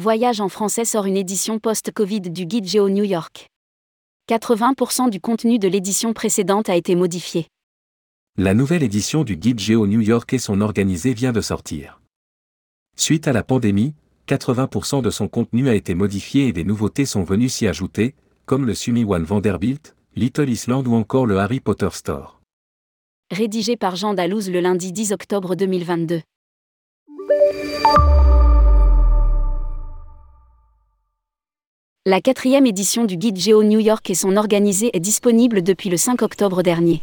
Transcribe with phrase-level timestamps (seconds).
[0.00, 3.48] Voyage en français sort une édition post-Covid du guide Géo New York.
[4.30, 7.46] 80% du contenu de l'édition précédente a été modifié.
[8.38, 12.00] La nouvelle édition du guide Géo New York et son organisé vient de sortir.
[12.96, 13.92] Suite à la pandémie,
[14.28, 18.14] 80% de son contenu a été modifié et des nouveautés sont venues s'y ajouter,
[18.46, 22.40] comme le Sumi One Vanderbilt, Little Island ou encore le Harry Potter Store.
[23.30, 26.22] Rédigé par Jean Dalouse le lundi 10 octobre 2022.
[32.04, 35.96] La quatrième édition du guide Géo New York et son organisé est disponible depuis le
[35.96, 37.00] 5 octobre dernier.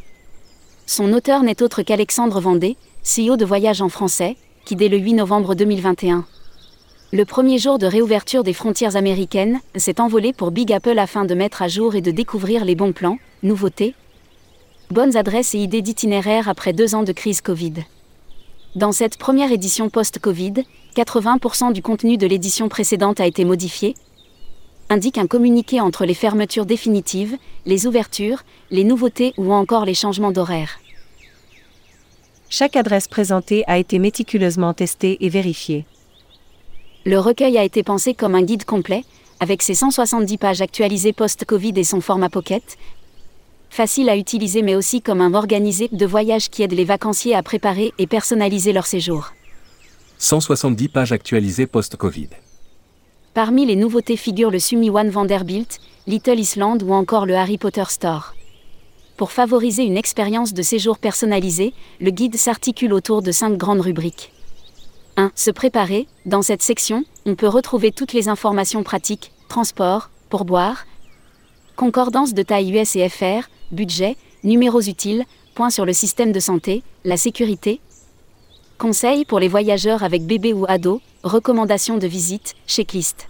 [0.88, 4.36] Son auteur n'est autre qu'Alexandre Vendée, CEO de Voyage en français,
[4.66, 6.26] qui dès le 8 novembre 2021
[7.12, 11.34] le premier jour de réouverture des frontières américaines s'est envolé pour Big Apple afin de
[11.34, 13.96] mettre à jour et de découvrir les bons plans, nouveautés,
[14.92, 17.74] bonnes adresses et idées d'itinéraire après deux ans de crise Covid.
[18.76, 23.96] Dans cette première édition post-Covid, 80% du contenu de l'édition précédente a été modifié,
[24.90, 30.32] indique un communiqué entre les fermetures définitives, les ouvertures, les nouveautés ou encore les changements
[30.32, 30.80] d'horaire.
[32.50, 35.86] Chaque adresse présentée a été méticuleusement testée et vérifiée.
[37.06, 39.06] Le recueil a été pensé comme un guide complet,
[39.40, 42.78] avec ses 170 pages actualisées post-Covid et son format pocket.
[43.70, 47.44] Facile à utiliser mais aussi comme un organisé de voyage qui aide les vacanciers à
[47.44, 49.32] préparer et personnaliser leur séjour.
[50.18, 52.30] 170 pages actualisées post-Covid.
[53.34, 57.84] Parmi les nouveautés figurent le Sumi One Vanderbilt, Little Island ou encore le Harry Potter
[57.90, 58.34] Store.
[59.18, 64.32] Pour favoriser une expérience de séjour personnalisée, le guide s'articule autour de cinq grandes rubriques.
[65.18, 65.32] 1.
[65.36, 66.08] Se préparer.
[66.26, 70.86] Dans cette section, on peut retrouver toutes les informations pratiques, transport, pourboire,
[71.76, 76.82] concordance de taille US et FR, budget, numéros utiles, points sur le système de santé,
[77.04, 77.80] la sécurité,
[78.80, 83.28] conseils pour les voyageurs avec bébé ou ado, recommandations de visite, checklist.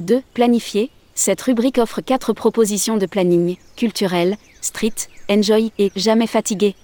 [0.00, 0.22] 2.
[0.34, 0.90] Planifier.
[1.14, 6.74] Cette rubrique offre 4 propositions de planning, culturel, street, enjoy et jamais fatigué,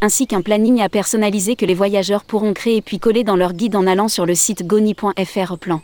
[0.00, 3.74] ainsi qu'un planning à personnaliser que les voyageurs pourront créer puis coller dans leur guide
[3.74, 5.80] en allant sur le site goni.fr plan.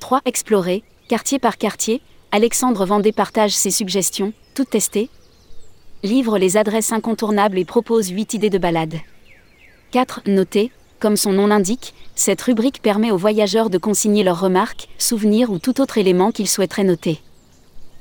[0.00, 0.22] 3.
[0.24, 2.00] Explorer, quartier par quartier,
[2.32, 5.10] Alexandre Vendée partage ses suggestions, toutes testées.
[6.02, 8.96] Livre les adresses incontournables et propose 8 idées de balade.
[9.90, 10.22] 4.
[10.26, 10.70] Noter,
[11.00, 15.58] comme son nom l'indique, cette rubrique permet aux voyageurs de consigner leurs remarques, souvenirs ou
[15.58, 17.18] tout autre élément qu'ils souhaiteraient noter.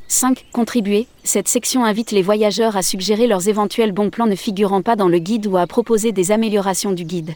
[0.08, 0.46] 5.
[0.52, 1.08] Contribuer.
[1.24, 5.08] Cette section invite les voyageurs à suggérer leurs éventuels bons plans ne figurant pas dans
[5.08, 7.34] le guide ou à proposer des améliorations du guide.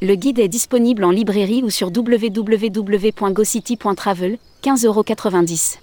[0.00, 5.78] Le guide est disponible en librairie ou sur www.gocity.travel, 15,90€.